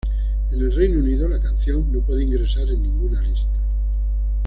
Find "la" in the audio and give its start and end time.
1.29-1.39